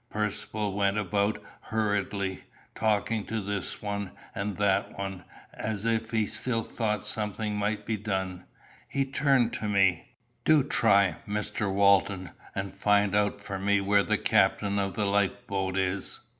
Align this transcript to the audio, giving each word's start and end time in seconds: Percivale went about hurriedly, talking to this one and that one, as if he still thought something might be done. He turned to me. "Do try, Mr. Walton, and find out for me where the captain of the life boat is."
Percivale 0.09 0.73
went 0.73 0.97
about 0.97 1.43
hurriedly, 1.61 2.43
talking 2.73 3.23
to 3.25 3.39
this 3.39 3.83
one 3.83 4.09
and 4.33 4.57
that 4.57 4.97
one, 4.97 5.23
as 5.53 5.85
if 5.85 6.09
he 6.09 6.25
still 6.25 6.63
thought 6.63 7.05
something 7.05 7.55
might 7.55 7.85
be 7.85 7.97
done. 7.97 8.45
He 8.89 9.05
turned 9.05 9.53
to 9.53 9.67
me. 9.67 10.15
"Do 10.43 10.63
try, 10.63 11.17
Mr. 11.27 11.71
Walton, 11.71 12.31
and 12.55 12.73
find 12.73 13.15
out 13.15 13.41
for 13.41 13.59
me 13.59 13.79
where 13.79 14.01
the 14.01 14.17
captain 14.17 14.79
of 14.79 14.95
the 14.95 15.05
life 15.05 15.45
boat 15.45 15.77
is." 15.77 16.19